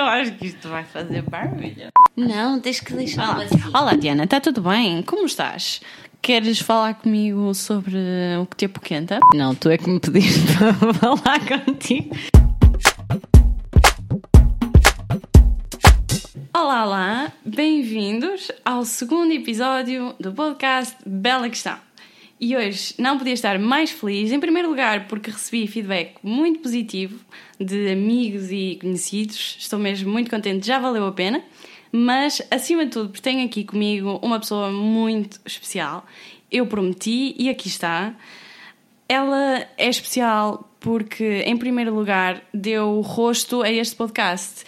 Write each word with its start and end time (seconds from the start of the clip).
Eu 0.00 0.06
acho 0.06 0.32
que 0.32 0.46
isto 0.46 0.66
vai 0.66 0.82
fazer 0.82 1.20
barulho. 1.20 1.88
Não, 2.16 2.58
tens 2.58 2.80
que 2.80 2.94
deixar. 2.94 3.36
Olá, 3.36 3.44
Olá 3.78 3.92
Diana, 3.96 4.24
está 4.24 4.40
tudo 4.40 4.62
bem? 4.62 5.02
Como 5.02 5.26
estás? 5.26 5.82
Queres 6.22 6.58
falar 6.58 6.94
comigo 6.94 7.54
sobre 7.54 7.98
o 8.40 8.46
que 8.46 8.56
te 8.56 8.64
apoquenta? 8.64 9.20
Não, 9.34 9.54
tu 9.54 9.68
é 9.68 9.76
que 9.76 9.90
me 9.90 10.00
pediste 10.00 10.40
para 10.56 10.94
falar 10.94 11.40
contigo. 11.46 12.16
Olá, 16.54 16.86
olá, 16.86 17.32
bem-vindos 17.44 18.50
ao 18.64 18.86
segundo 18.86 19.32
episódio 19.32 20.14
do 20.18 20.32
podcast 20.32 20.96
Bela 21.04 21.50
Questão. 21.50 21.76
E 22.40 22.56
hoje 22.56 22.94
não 22.96 23.18
podia 23.18 23.34
estar 23.34 23.58
mais 23.58 23.90
feliz, 23.90 24.32
em 24.32 24.40
primeiro 24.40 24.70
lugar, 24.70 25.06
porque 25.08 25.30
recebi 25.30 25.66
feedback 25.66 26.14
muito 26.22 26.60
positivo 26.60 27.20
de 27.60 27.92
amigos 27.92 28.50
e 28.50 28.78
conhecidos. 28.80 29.56
Estou 29.58 29.78
mesmo 29.78 30.10
muito 30.10 30.30
contente, 30.30 30.66
já 30.66 30.78
valeu 30.78 31.06
a 31.06 31.12
pena. 31.12 31.44
Mas, 31.92 32.40
acima 32.50 32.86
de 32.86 32.92
tudo, 32.92 33.10
porque 33.10 33.20
tenho 33.20 33.44
aqui 33.44 33.62
comigo 33.62 34.18
uma 34.22 34.40
pessoa 34.40 34.72
muito 34.72 35.38
especial. 35.44 36.06
Eu 36.50 36.66
prometi 36.66 37.34
e 37.38 37.50
aqui 37.50 37.68
está. 37.68 38.14
Ela 39.06 39.66
é 39.76 39.90
especial 39.90 40.66
porque, 40.80 41.42
em 41.44 41.58
primeiro 41.58 41.94
lugar, 41.94 42.42
deu 42.54 43.02
rosto 43.02 43.60
a 43.60 43.70
este 43.70 43.96
podcast. 43.96 44.64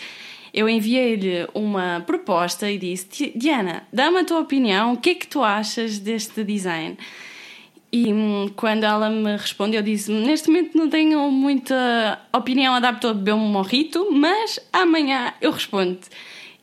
Eu 0.53 0.69
enviei-lhe 0.69 1.49
uma 1.55 2.03
proposta 2.07 2.71
e 2.71 2.77
disse: 2.77 3.33
Diana, 3.35 3.89
dá-me 3.91 4.19
a 4.19 4.25
tua 4.25 4.41
opinião, 4.41 4.93
o 4.93 4.99
que 4.99 5.11
é 5.11 5.15
que 5.15 5.27
tu 5.27 5.43
achas 5.43 5.99
deste 5.99 6.45
design? 6.45 6.99
E 7.93 8.11
hum, 8.13 8.51
quando 8.57 8.85
ela 8.85 9.11
me 9.11 9.37
respondeu, 9.37 9.81
eu 9.81 9.85
disse: 9.85 10.11
Neste 10.11 10.49
momento 10.49 10.79
não 10.79 10.89
tenho 10.89 11.31
muita 11.31 12.19
opinião, 12.33 12.75
adapto 12.75 13.09
a 13.09 13.15
beber 13.15 13.35
um 13.35 13.39
morrito, 13.39 14.09
mas 14.11 14.59
amanhã 14.73 15.35
eu 15.41 15.51
respondo-te. 15.51 16.09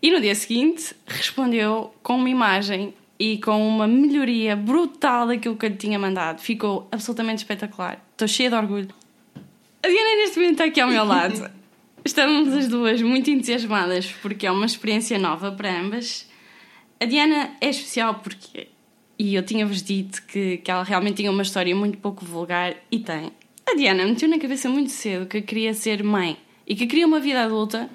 E 0.02 0.09
no 0.09 0.20
dia 0.20 0.34
seguinte 0.34 0.95
respondeu 1.06 1.94
com 2.02 2.16
uma 2.16 2.30
imagem 2.30 2.94
e 3.20 3.38
com 3.38 3.67
uma 3.67 3.86
melhoria 3.86 4.56
brutal 4.56 5.28
daquilo 5.28 5.58
que 5.58 5.66
eu 5.66 5.70
lhe 5.70 5.76
tinha 5.76 6.00
mandado. 6.00 6.39
Ficou 6.39 6.88
absolutamente 6.92 7.39
espetacular. 7.39 8.04
Estou 8.14 8.28
cheia 8.28 8.50
de 8.50 8.56
orgulho. 8.56 8.89
A 9.84 9.88
Diana 9.88 10.16
neste 10.16 10.38
momento 10.38 10.54
está 10.54 10.66
aqui 10.66 10.80
ao 10.80 10.89
meu 10.89 11.04
lado. 11.04 11.52
Estamos 12.04 12.54
as 12.54 12.67
duas 12.70 13.02
muito 13.02 13.30
entusiasmadas 13.30 14.09
porque 14.22 14.48
é 14.48 14.52
uma 14.52 14.66
experiência 14.66 15.20
nova 15.20 15.52
para 15.52 15.80
ambas. 15.80 16.28
A 17.00 17.06
Diana 17.06 17.52
é 17.59 17.70
especial 17.70 18.16
porque, 18.16 18.70
e 19.20 19.36
eu 19.36 19.44
tinha-vos 19.44 19.84
dito 19.84 20.23
que, 20.25 20.58
que 20.58 20.72
ela 20.72 20.84
realmente 20.84 21.17
tinha 21.17 21.30
uma 21.30 21.44
história 21.44 21.75
muito 21.75 21.98
pouco 21.98 22.23
vulgar 22.23 22.73
e 22.89 23.00
tem. 23.00 23.31
A 23.70 23.76
Diana 23.76 24.06
meteu 24.06 24.30
na 24.30 24.39
cabeça 24.39 24.70
muito 24.70 24.92
cedo 24.92 25.26
que 25.26 25.42
queria 25.42 25.73
ser 25.73 26.02
mãe 26.02 26.38
e 26.66 26.73
que 26.73 26.88
queria 26.88 27.06
uma 27.06 27.20
vida 27.20 27.44
adulta, 27.44 27.89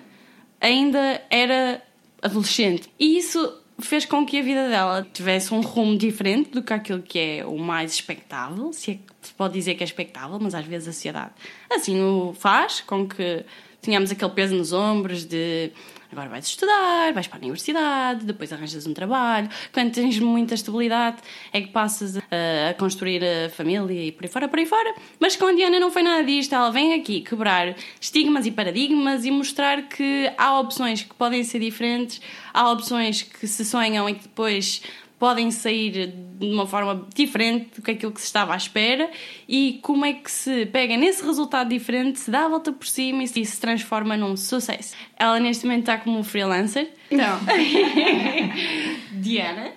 ainda 0.60 1.22
era 1.30 1.82
adolescente. 2.20 2.90
E 3.00 3.16
isso 3.16 3.62
fez 3.78 4.04
com 4.04 4.24
que 4.24 4.38
a 4.38 4.42
vida 4.42 4.68
dela 4.68 5.06
tivesse 5.12 5.52
um 5.52 5.60
rumo 5.60 5.96
diferente 5.96 6.50
do 6.50 6.62
que 6.62 6.72
aquilo 6.72 7.02
que 7.02 7.18
é 7.18 7.46
o 7.46 7.58
mais 7.58 7.94
expectável, 7.94 8.72
se 8.72 8.92
é 8.92 8.94
que 8.94 9.00
se 9.22 9.32
pode 9.32 9.54
dizer 9.54 9.74
que 9.74 9.82
é 9.82 9.86
expectável, 9.86 10.38
mas 10.40 10.54
às 10.54 10.64
vezes 10.64 10.88
a 10.88 10.92
sociedade 10.92 11.32
assim 11.70 12.00
o 12.00 12.34
faz, 12.38 12.82
com 12.82 13.08
que 13.08 13.44
tínhamos 13.82 14.12
aquele 14.12 14.30
peso 14.30 14.54
nos 14.54 14.72
ombros 14.72 15.24
de 15.24 15.72
agora 16.14 16.28
vais 16.28 16.46
estudar, 16.46 17.12
vais 17.12 17.26
para 17.26 17.38
a 17.38 17.40
universidade, 17.40 18.24
depois 18.24 18.52
arranjas 18.52 18.86
um 18.86 18.94
trabalho. 18.94 19.48
Quando 19.72 19.92
tens 19.92 20.18
muita 20.20 20.54
estabilidade, 20.54 21.16
é 21.52 21.60
que 21.60 21.68
passas 21.68 22.16
a, 22.16 22.70
a 22.70 22.74
construir 22.74 23.22
a 23.24 23.50
família 23.50 24.06
e 24.06 24.12
por 24.12 24.24
aí 24.24 24.30
fora, 24.30 24.48
por 24.48 24.58
aí 24.58 24.66
fora. 24.66 24.94
Mas 25.18 25.34
com 25.36 25.46
a 25.46 25.52
Diana 25.52 25.80
não 25.80 25.90
foi 25.90 26.02
nada 26.02 26.22
disto. 26.22 26.54
Ela 26.54 26.70
vem 26.70 26.94
aqui 26.94 27.20
quebrar 27.20 27.74
estigmas 28.00 28.46
e 28.46 28.52
paradigmas 28.52 29.24
e 29.24 29.30
mostrar 29.30 29.82
que 29.88 30.32
há 30.38 30.58
opções 30.58 31.02
que 31.02 31.14
podem 31.14 31.42
ser 31.42 31.58
diferentes, 31.58 32.20
há 32.52 32.70
opções 32.70 33.22
que 33.22 33.46
se 33.46 33.64
sonham 33.64 34.08
e 34.08 34.14
que 34.14 34.22
depois 34.22 34.82
podem 35.18 35.50
sair 35.50 36.08
de 36.38 36.46
uma 36.52 36.66
forma 36.66 37.06
diferente 37.14 37.76
do 37.76 37.82
que 37.82 37.92
aquilo 37.92 38.12
que 38.12 38.20
se 38.20 38.26
estava 38.26 38.52
à 38.52 38.56
espera 38.56 39.08
e 39.48 39.78
como 39.82 40.04
é 40.04 40.12
que 40.12 40.30
se 40.30 40.66
pega 40.66 40.96
nesse 40.96 41.24
resultado 41.24 41.68
diferente, 41.68 42.18
se 42.18 42.30
dá 42.30 42.44
a 42.44 42.48
volta 42.48 42.72
por 42.72 42.86
cima 42.86 43.22
e 43.22 43.28
se 43.28 43.60
transforma 43.60 44.16
num 44.16 44.36
sucesso. 44.36 44.94
Ela 45.16 45.38
neste 45.40 45.64
momento 45.64 45.80
está 45.82 45.98
como 45.98 46.22
freelancer. 46.24 46.90
Então, 47.10 47.38
Diana. 49.12 49.72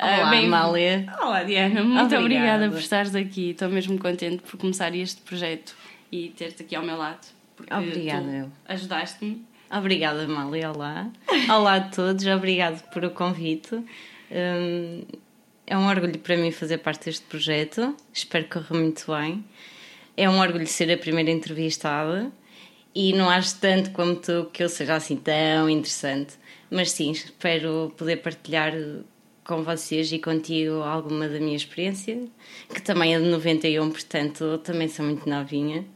Olá, 0.00 0.30
bem- 0.30 0.46
Amália. 0.46 1.06
Olá, 1.20 1.42
Diana. 1.42 1.82
Muito 1.82 2.00
Obrigada. 2.14 2.20
obrigada 2.24 2.68
por 2.70 2.78
estares 2.78 3.14
aqui. 3.14 3.50
Estou 3.50 3.68
mesmo 3.68 3.98
contente 3.98 4.42
por 4.42 4.58
começar 4.58 4.94
este 4.94 5.20
projeto 5.22 5.74
e 6.12 6.28
ter-te 6.36 6.62
aqui 6.62 6.76
ao 6.76 6.84
meu 6.84 6.96
lado. 6.96 7.26
Porque 7.56 7.72
Obrigada, 7.74 8.50
ajudaste-me. 8.68 9.44
Obrigada, 9.70 10.24
Amália. 10.24 10.70
Olá. 10.70 11.08
Olá 11.50 11.74
a 11.76 11.80
todos, 11.80 12.24
obrigado 12.26 12.80
por 12.90 13.04
o 13.04 13.10
convite. 13.10 13.82
Hum, 14.30 15.04
é 15.66 15.76
um 15.76 15.86
orgulho 15.86 16.18
para 16.18 16.36
mim 16.36 16.50
fazer 16.50 16.78
parte 16.78 17.06
deste 17.06 17.24
projeto. 17.26 17.94
Espero 18.12 18.44
que 18.44 18.50
corra 18.50 18.78
muito 18.78 19.04
bem. 19.12 19.44
É 20.16 20.28
um 20.28 20.40
orgulho 20.40 20.66
ser 20.66 20.90
a 20.90 20.98
primeira 20.98 21.30
entrevistada 21.30 22.32
e 22.94 23.12
não 23.12 23.28
acho 23.28 23.58
tanto 23.60 23.90
como 23.90 24.16
tu 24.16 24.48
que 24.52 24.62
eu 24.64 24.68
seja 24.68 24.94
assim 24.96 25.16
tão 25.16 25.68
interessante. 25.68 26.34
Mas 26.70 26.90
sim, 26.90 27.10
espero 27.10 27.92
poder 27.96 28.16
partilhar 28.16 28.72
com 29.44 29.62
vocês 29.62 30.12
e 30.12 30.18
contigo 30.18 30.82
alguma 30.82 31.26
da 31.26 31.40
minha 31.40 31.56
experiência, 31.56 32.22
que 32.68 32.82
também 32.82 33.14
é 33.14 33.18
de 33.18 33.26
91, 33.26 33.90
portanto 33.90 34.58
também 34.58 34.88
sou 34.88 35.06
muito 35.06 35.28
novinha. 35.28 35.86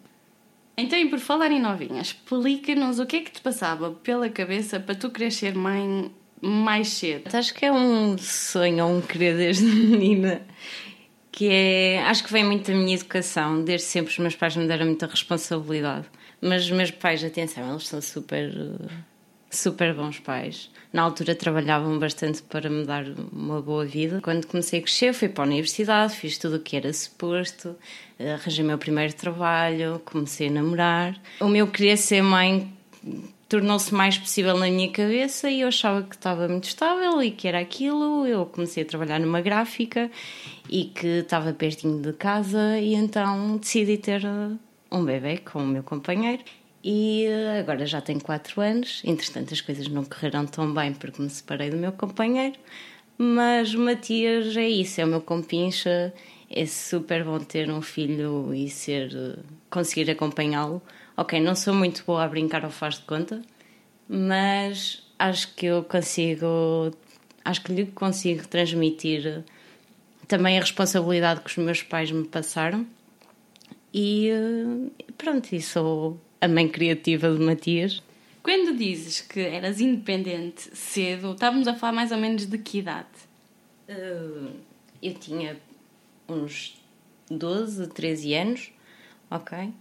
Então, 0.74 0.98
e 0.98 1.08
por 1.10 1.18
falar 1.18 1.50
em 1.50 1.60
novinhas, 1.60 2.08
explica-nos 2.08 2.98
o 2.98 3.04
que 3.04 3.16
é 3.16 3.20
que 3.20 3.30
te 3.30 3.42
passava 3.42 3.90
pela 3.90 4.30
cabeça 4.30 4.80
para 4.80 4.94
tu 4.94 5.12
ser 5.30 5.54
mãe 5.54 6.10
mais 6.42 6.88
cedo. 6.88 7.34
Acho 7.34 7.54
que 7.54 7.64
é 7.64 7.72
um 7.72 8.18
sonho, 8.18 8.84
ou 8.84 8.96
um 8.96 9.00
querer 9.00 9.36
desde 9.36 9.64
menina, 9.64 10.42
que 11.30 11.48
é. 11.48 12.02
Acho 12.02 12.24
que 12.24 12.32
vem 12.32 12.44
muito 12.44 12.70
da 12.70 12.76
minha 12.76 12.96
educação. 12.96 13.62
Desde 13.62 13.86
sempre 13.86 14.10
os 14.10 14.18
meus 14.18 14.34
pais 14.34 14.56
me 14.56 14.66
deram 14.66 14.86
muita 14.86 15.06
responsabilidade. 15.06 16.06
Mas 16.40 16.64
os 16.64 16.72
meus 16.72 16.90
pais, 16.90 17.22
atenção, 17.22 17.70
eles 17.70 17.86
são 17.86 18.02
super. 18.02 18.52
super 19.48 19.94
bons 19.94 20.18
pais. 20.18 20.68
Na 20.92 21.02
altura 21.02 21.34
trabalhavam 21.34 21.98
bastante 21.98 22.42
para 22.42 22.68
me 22.68 22.84
dar 22.84 23.04
uma 23.32 23.62
boa 23.62 23.84
vida. 23.86 24.20
Quando 24.20 24.46
comecei 24.46 24.80
a 24.80 24.82
crescer, 24.82 25.14
fui 25.14 25.28
para 25.28 25.44
a 25.44 25.46
universidade, 25.46 26.14
fiz 26.14 26.36
tudo 26.36 26.56
o 26.56 26.60
que 26.60 26.76
era 26.76 26.92
suposto, 26.92 27.76
arranjei 28.18 28.64
o 28.64 28.66
meu 28.66 28.76
primeiro 28.76 29.14
trabalho, 29.14 30.02
comecei 30.04 30.48
a 30.48 30.50
namorar. 30.50 31.20
O 31.40 31.48
meu 31.48 31.66
querer 31.68 31.96
ser 31.96 32.22
mãe 32.22 32.70
tornou-se 33.52 33.92
mais 33.92 34.16
possível 34.16 34.56
na 34.56 34.66
minha 34.66 34.90
cabeça 34.90 35.50
e 35.50 35.60
eu 35.60 35.68
achava 35.68 36.02
que 36.02 36.14
estava 36.14 36.48
muito 36.48 36.64
estável 36.64 37.22
e 37.22 37.30
que 37.30 37.46
era 37.46 37.60
aquilo. 37.60 38.26
Eu 38.26 38.46
comecei 38.46 38.82
a 38.82 38.86
trabalhar 38.86 39.20
numa 39.20 39.42
gráfica 39.42 40.10
e 40.70 40.86
que 40.86 41.06
estava 41.18 41.52
pertinho 41.52 42.00
de 42.00 42.14
casa 42.14 42.78
e 42.78 42.94
então 42.94 43.58
decidi 43.58 43.98
ter 43.98 44.24
eh, 44.24 44.56
um 44.90 45.04
bebê 45.04 45.36
com 45.36 45.58
o 45.58 45.66
meu 45.66 45.82
companheiro. 45.82 46.42
E 46.82 47.26
eh, 47.26 47.60
agora 47.60 47.84
já 47.84 48.00
tenho 48.00 48.22
4 48.22 48.58
anos, 48.58 49.02
entretanto 49.04 49.52
as 49.52 49.60
coisas 49.60 49.86
não 49.86 50.02
correram 50.02 50.46
tão 50.46 50.72
bem 50.72 50.94
porque 50.94 51.20
me 51.20 51.28
separei 51.28 51.68
do 51.68 51.76
meu 51.76 51.92
companheiro, 51.92 52.56
mas 53.18 53.74
o 53.74 53.80
Matias 53.80 54.56
é 54.56 54.66
isso, 54.66 54.98
é 54.98 55.04
o 55.04 55.08
meu 55.08 55.20
compincha, 55.20 56.14
é 56.48 56.64
super 56.64 57.22
bom 57.22 57.38
ter 57.38 57.70
um 57.70 57.82
filho 57.82 58.54
e 58.54 58.70
ser 58.70 59.14
eh, 59.14 59.38
conseguir 59.68 60.10
acompanhá-lo. 60.10 60.80
Ok, 61.22 61.38
não 61.38 61.54
sou 61.54 61.72
muito 61.72 62.02
boa 62.04 62.24
a 62.24 62.28
brincar 62.28 62.64
ao 62.64 62.70
faz 62.72 62.96
de 62.96 63.02
conta, 63.02 63.42
mas 64.08 65.08
acho 65.16 65.54
que 65.54 65.66
eu 65.66 65.84
consigo, 65.84 66.90
acho 67.44 67.62
que 67.62 67.72
lhe 67.72 67.86
consigo 67.86 68.48
transmitir 68.48 69.44
também 70.26 70.58
a 70.58 70.60
responsabilidade 70.60 71.42
que 71.42 71.46
os 71.46 71.56
meus 71.58 71.80
pais 71.80 72.10
me 72.10 72.26
passaram. 72.26 72.84
E 73.94 74.30
eh, 74.30 75.12
pronto, 75.16 75.54
e 75.54 75.62
sou 75.62 76.20
a 76.40 76.48
mãe 76.48 76.68
criativa 76.68 77.32
de 77.32 77.38
Matias. 77.38 78.02
Quando 78.42 78.76
dizes 78.76 79.20
que 79.20 79.38
eras 79.38 79.80
independente 79.80 80.76
cedo, 80.76 81.34
estávamos 81.34 81.68
a 81.68 81.74
falar 81.74 81.92
mais 81.92 82.10
ou 82.10 82.18
menos 82.18 82.46
de 82.46 82.58
que 82.58 82.78
idade? 82.78 83.06
Eh, 83.86 84.48
eu 85.00 85.14
tinha 85.14 85.56
uns 86.28 86.76
12, 87.30 87.86
13 87.90 88.34
anos, 88.34 88.72
ok? 89.30 89.72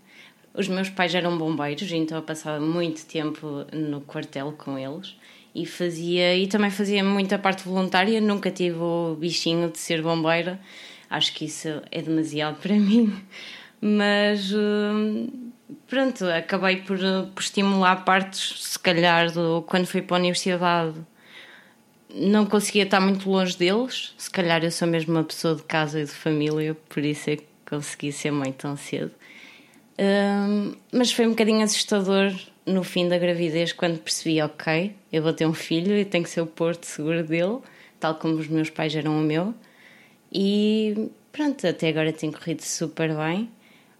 Os 0.53 0.67
meus 0.67 0.89
pais 0.89 1.15
eram 1.15 1.37
bombeiros, 1.37 1.91
então 1.91 2.17
eu 2.17 2.23
passava 2.23 2.59
muito 2.59 3.05
tempo 3.05 3.65
no 3.71 4.01
quartel 4.01 4.53
com 4.57 4.77
eles 4.77 5.15
e 5.55 5.65
fazia 5.65 6.35
e 6.35 6.47
também 6.47 6.69
fazia 6.69 7.03
muita 7.03 7.39
parte 7.39 7.63
voluntária. 7.63 8.19
Nunca 8.19 8.51
tive 8.51 8.77
o 8.77 9.15
bichinho 9.17 9.69
de 9.69 9.79
ser 9.79 10.01
bombeira, 10.01 10.59
acho 11.09 11.33
que 11.33 11.45
isso 11.45 11.67
é 11.91 12.01
demasiado 12.01 12.59
para 12.59 12.75
mim, 12.75 13.13
mas 13.79 14.51
hum, 14.53 15.51
pronto, 15.87 16.25
acabei 16.25 16.77
por, 16.77 16.97
por 17.33 17.41
estimular 17.41 18.03
partes, 18.03 18.61
se 18.63 18.79
calhar, 18.79 19.31
do, 19.31 19.63
quando 19.67 19.85
fui 19.85 20.01
para 20.01 20.17
a 20.17 20.19
universidade 20.19 20.95
não 22.13 22.45
conseguia 22.45 22.83
estar 22.83 22.99
muito 22.99 23.29
longe 23.29 23.57
deles. 23.57 24.13
Se 24.17 24.29
calhar 24.29 24.63
eu 24.63 24.71
sou 24.71 24.87
mesmo 24.87 25.13
uma 25.13 25.23
pessoa 25.23 25.55
de 25.55 25.63
casa 25.63 26.01
e 26.01 26.05
de 26.05 26.11
família, 26.11 26.75
por 26.89 27.03
isso 27.03 27.29
é 27.29 27.37
que 27.37 27.45
consegui 27.67 28.11
ser 28.11 28.31
mãe 28.31 28.51
tão 28.51 28.75
cedo. 28.75 29.11
Hum, 29.99 30.75
mas 30.91 31.11
foi 31.11 31.25
um 31.27 31.31
bocadinho 31.31 31.63
assustador 31.63 32.33
no 32.65 32.83
fim 32.83 33.07
da 33.07 33.17
gravidez, 33.17 33.73
quando 33.73 33.99
percebi, 33.99 34.41
ok, 34.41 34.95
eu 35.11 35.21
vou 35.21 35.33
ter 35.33 35.45
um 35.45 35.53
filho 35.53 35.97
e 35.97 36.05
tenho 36.05 36.23
que 36.23 36.29
ser 36.29 36.41
o 36.41 36.47
porto 36.47 36.85
seguro 36.85 37.23
dele, 37.23 37.59
tal 37.99 38.15
como 38.15 38.35
os 38.35 38.47
meus 38.47 38.69
pais 38.69 38.95
eram 38.95 39.19
o 39.19 39.21
meu. 39.21 39.53
E 40.31 41.09
pronto, 41.31 41.65
até 41.67 41.89
agora 41.89 42.13
tem 42.13 42.31
corrido 42.31 42.61
super 42.61 43.15
bem. 43.15 43.49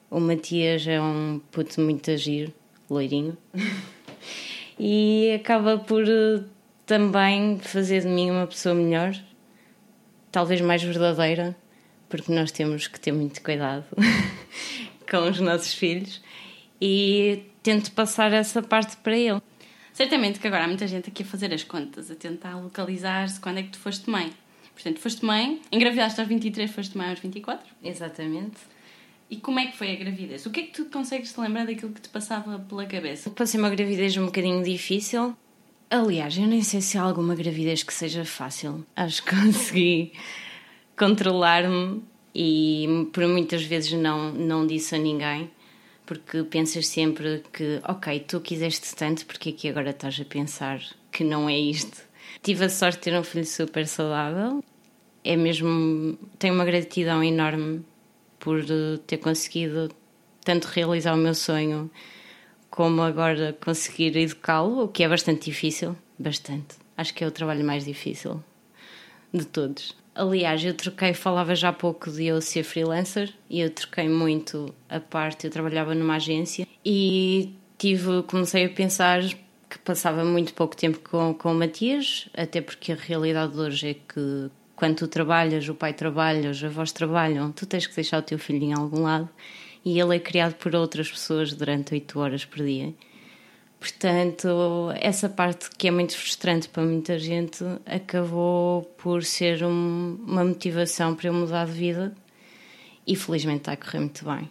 O 0.09 0.19
Matias 0.19 0.85
é 0.87 1.01
um 1.01 1.41
puto 1.51 1.81
muito 1.81 2.11
agir, 2.11 2.53
loirinho. 2.89 3.37
e 4.79 5.31
acaba 5.35 5.77
por 5.77 6.03
eh, 6.07 6.43
também 6.85 7.59
fazer 7.59 8.01
de 8.01 8.07
mim 8.07 8.29
uma 8.29 8.47
pessoa 8.47 8.75
melhor, 8.75 9.15
talvez 10.31 10.61
mais 10.61 10.83
verdadeira, 10.83 11.55
porque 12.09 12.31
nós 12.33 12.51
temos 12.51 12.87
que 12.87 12.99
ter 12.99 13.11
muito 13.11 13.41
cuidado 13.41 13.85
com 15.11 15.29
os 15.29 15.41
nossos 15.41 15.73
filhos 15.73 16.21
e 16.81 17.43
tento 17.61 17.91
passar 17.91 18.31
essa 18.31 18.61
parte 18.61 18.95
para 18.97 19.17
ele. 19.17 19.41
Certamente 19.91 20.39
que 20.39 20.47
agora 20.47 20.63
há 20.63 20.67
muita 20.67 20.87
gente 20.87 21.09
aqui 21.09 21.23
a 21.23 21.25
fazer 21.25 21.53
as 21.53 21.65
contas, 21.65 22.09
a 22.09 22.15
tentar 22.15 22.55
localizar-se 22.55 23.39
quando 23.41 23.57
é 23.57 23.63
que 23.63 23.69
tu 23.69 23.77
foste 23.77 24.09
mãe. 24.09 24.31
Portanto, 24.73 24.99
foste 24.99 25.25
mãe, 25.25 25.61
engravidaste 25.69 26.19
aos 26.21 26.29
23, 26.29 26.71
foste 26.71 26.97
mãe 26.97 27.09
aos 27.09 27.19
24. 27.19 27.67
Exatamente. 27.83 28.57
E 29.29 29.35
como 29.35 29.59
é 29.59 29.67
que 29.67 29.77
foi 29.77 29.91
a 29.91 29.95
gravidez? 29.95 30.45
O 30.45 30.49
que 30.49 30.61
é 30.61 30.63
que 30.63 30.71
tu 30.71 30.85
consegues 30.85 31.33
te 31.33 31.39
lembrar 31.39 31.65
daquilo 31.65 31.91
que 31.91 32.01
te 32.01 32.09
passava 32.09 32.57
pela 32.59 32.85
cabeça? 32.85 33.29
Passei 33.31 33.59
uma 33.59 33.69
gravidez 33.69 34.15
um 34.17 34.25
bocadinho 34.25 34.63
difícil. 34.63 35.35
Aliás, 35.89 36.37
eu 36.37 36.47
nem 36.47 36.63
sei 36.63 36.81
se 36.81 36.97
há 36.97 37.01
alguma 37.01 37.35
gravidez 37.35 37.83
que 37.83 37.93
seja 37.93 38.23
fácil. 38.23 38.85
Acho 38.95 39.23
que 39.23 39.35
consegui 39.35 40.13
controlar-me 40.97 42.01
e 42.33 43.09
por 43.13 43.27
muitas 43.27 43.63
vezes 43.63 43.91
não, 43.93 44.31
não 44.31 44.65
disse 44.65 44.95
a 44.95 44.97
ninguém 44.97 45.49
porque 46.05 46.43
pensas 46.43 46.87
sempre 46.87 47.41
que, 47.53 47.79
ok, 47.87 48.19
tu 48.27 48.41
quiseste 48.41 48.93
tanto, 48.95 49.25
porque 49.25 49.49
é 49.49 49.51
que 49.53 49.69
agora 49.69 49.91
estás 49.91 50.19
a 50.19 50.25
pensar 50.25 50.81
que 51.09 51.23
não 51.23 51.47
é 51.47 51.57
isto? 51.57 52.01
Tive 52.43 52.65
a 52.65 52.69
sorte 52.69 52.97
de 52.97 53.03
ter 53.03 53.17
um 53.17 53.23
filho 53.23 53.45
super 53.45 53.87
saudável, 53.87 54.61
é 55.23 55.37
mesmo. 55.37 56.17
Tenho 56.37 56.53
uma 56.53 56.65
gratidão 56.65 57.23
enorme 57.23 57.85
por 58.39 58.59
eh, 58.59 58.99
ter 59.07 59.19
conseguido 59.19 59.89
tanto 60.43 60.65
realizar 60.65 61.13
o 61.13 61.17
meu 61.17 61.33
sonho 61.33 61.89
como 62.69 63.01
agora 63.01 63.55
conseguir 63.63 64.17
educá-lo, 64.17 64.83
o 64.83 64.87
que 64.89 65.03
é 65.03 65.07
bastante 65.07 65.45
difícil, 65.45 65.95
bastante. 66.19 66.75
Acho 66.97 67.13
que 67.13 67.23
é 67.23 67.27
o 67.27 67.31
trabalho 67.31 67.63
mais 67.63 67.85
difícil 67.85 68.43
de 69.33 69.45
todos. 69.45 69.95
Aliás, 70.13 70.63
eu 70.63 70.73
troquei, 70.73 71.13
falava 71.13 71.55
já 71.55 71.69
há 71.69 71.73
pouco 71.73 72.11
de 72.11 72.25
eu 72.25 72.41
ser 72.41 72.63
freelancer 72.63 73.33
e 73.49 73.61
eu 73.61 73.69
troquei 73.69 74.09
muito 74.09 74.73
a 74.89 74.99
parte, 74.99 75.45
eu 75.45 75.51
trabalhava 75.51 75.95
numa 75.95 76.15
agência 76.15 76.67
e 76.85 77.53
tive, 77.77 78.21
comecei 78.23 78.65
a 78.65 78.69
pensar 78.69 79.21
que 79.69 79.79
passava 79.79 80.25
muito 80.25 80.53
pouco 80.53 80.75
tempo 80.75 80.99
com, 80.99 81.33
com 81.33 81.53
o 81.53 81.55
Matias, 81.55 82.27
até 82.33 82.59
porque 82.59 82.91
a 82.91 82.95
realidade 82.95 83.53
de 83.53 83.59
hoje 83.59 83.89
é 83.89 83.93
que 83.93 84.51
quando 84.75 84.97
tu 84.97 85.07
trabalhas, 85.07 85.69
o 85.69 85.75
pai 85.75 85.93
trabalha, 85.93 86.49
os 86.49 86.61
avós 86.61 86.91
trabalham, 86.91 87.51
tu 87.51 87.65
tens 87.65 87.87
que 87.87 87.95
deixar 87.95 88.19
o 88.19 88.21
teu 88.21 88.37
filho 88.37 88.63
em 88.63 88.73
algum 88.73 89.03
lado 89.03 89.29
e 89.85 89.99
ele 89.99 90.15
é 90.15 90.19
criado 90.19 90.55
por 90.55 90.75
outras 90.75 91.09
pessoas 91.09 91.53
durante 91.53 91.93
oito 91.93 92.19
horas 92.19 92.43
por 92.43 92.65
dia. 92.65 92.93
Portanto, 93.81 94.47
essa 94.99 95.27
parte 95.27 95.71
que 95.75 95.87
é 95.87 95.91
muito 95.91 96.15
frustrante 96.15 96.69
para 96.69 96.83
muita 96.83 97.17
gente 97.17 97.63
acabou 97.83 98.83
por 98.95 99.23
ser 99.23 99.63
um, 99.63 100.19
uma 100.23 100.45
motivação 100.45 101.15
para 101.15 101.29
eu 101.29 101.33
mudar 101.33 101.65
de 101.65 101.71
vida 101.71 102.15
e 103.07 103.15
felizmente 103.15 103.61
está 103.61 103.71
a 103.71 103.77
correr 103.77 103.97
muito 103.97 104.23
bem. 104.23 104.47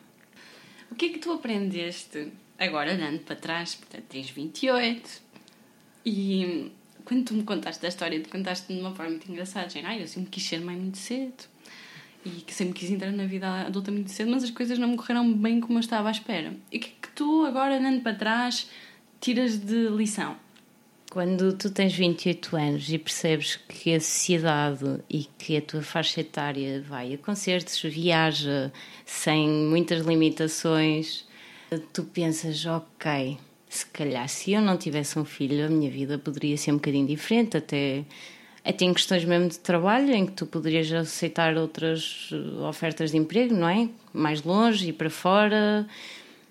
O 0.91 0.97
que 0.97 1.07
é 1.07 1.09
que 1.11 1.21
tu 1.21 1.31
aprendeste 1.31 2.33
agora, 2.59 2.93
olhando 2.93 3.21
para 3.21 3.37
trás? 3.37 3.77
Portanto, 3.77 4.03
tens 4.09 4.29
28 4.31 5.23
e 6.05 6.73
quando 7.05 7.25
tu 7.27 7.35
me 7.35 7.45
contaste 7.45 7.81
da 7.81 7.87
história, 7.87 8.21
tu 8.21 8.31
contaste 8.31 8.75
de 8.75 8.81
uma 8.81 8.93
forma 8.93 9.13
muito 9.13 9.31
engraçada. 9.31 9.69
Dizendo, 9.69 9.87
ah, 9.87 9.97
eu 9.97 10.09
sempre 10.09 10.29
quis 10.29 10.43
ser 10.43 10.61
mãe 10.61 10.75
muito 10.75 10.99
cedo 10.99 11.45
e 12.27 12.31
que 12.31 12.53
sempre 12.53 12.75
quis 12.75 12.91
entrar 12.91 13.13
na 13.13 13.27
vida 13.27 13.49
adulta 13.61 13.93
muito 13.93 14.11
cedo, 14.11 14.29
mas 14.29 14.43
as 14.43 14.51
coisas 14.51 14.77
não 14.77 14.89
me 14.89 14.97
correram 14.97 15.33
bem 15.33 15.61
como 15.61 15.79
eu 15.79 15.81
estava 15.81 16.09
à 16.09 16.11
espera. 16.11 16.53
E 16.73 16.79
o 16.79 16.81
que 16.81 16.89
é 16.89 16.93
que 17.01 17.09
tu, 17.15 17.47
agora, 17.47 17.77
olhando 17.77 18.03
para 18.03 18.17
trás 18.17 18.69
tiras 19.21 19.59
de 19.59 19.89
lição? 19.89 20.35
Quando 21.11 21.53
tu 21.53 21.71
tens 21.71 21.93
28 21.93 22.57
anos 22.57 22.93
e 22.93 22.97
percebes 22.97 23.57
que 23.57 23.93
a 23.93 24.01
sociedade 24.01 25.01
e 25.11 25.25
que 25.39 25.57
a 25.57 25.61
tua 25.61 25.83
faixa 25.83 26.21
etária 26.21 26.81
vai 26.89 27.13
a 27.15 27.19
concertos, 27.19 27.83
viaja 27.83 28.73
sem 29.05 29.49
muitas 29.49 30.07
limitações, 30.07 31.27
tu 31.93 32.05
pensas, 32.05 32.65
ok, 32.65 33.37
se 33.69 33.87
calhar 33.87 34.29
se 34.29 34.53
eu 34.53 34.63
não 34.63 34.77
tivesse 34.77 35.19
um 35.19 35.25
filho, 35.25 35.67
a 35.67 35.69
minha 35.69 35.91
vida 35.91 36.17
poderia 36.17 36.57
ser 36.57 36.71
um 36.71 36.77
bocadinho 36.77 37.09
diferente, 37.09 37.57
até, 37.57 38.05
até 38.65 38.85
em 38.85 38.95
questões 38.95 39.25
mesmo 39.25 39.49
de 39.49 39.59
trabalho, 39.59 40.13
em 40.15 40.27
que 40.27 40.33
tu 40.33 40.47
poderias 40.47 40.93
aceitar 40.93 41.57
outras 41.57 42.31
ofertas 42.69 43.11
de 43.11 43.17
emprego, 43.17 43.53
não 43.53 43.69
é? 43.69 43.89
Mais 44.13 44.45
longe 44.45 44.89
e 44.89 44.93
para 44.93 45.11
fora. 45.11 45.87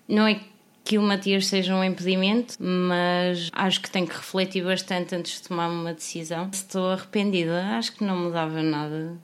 Não 0.06 0.26
é 0.26 0.34
que 0.34 0.49
o 0.98 1.02
Matias 1.02 1.46
seja 1.46 1.74
um 1.74 1.84
impedimento, 1.84 2.56
mas 2.58 3.50
acho 3.52 3.80
que 3.80 3.90
tenho 3.90 4.06
que 4.06 4.16
refletir 4.16 4.64
bastante 4.64 5.14
antes 5.14 5.40
de 5.40 5.48
tomar 5.48 5.68
uma 5.68 5.92
decisão. 5.94 6.48
Estou 6.52 6.90
arrependida, 6.90 7.64
acho 7.76 7.92
que 7.92 8.04
não 8.04 8.16
mudava 8.16 8.62
nada. 8.62 9.16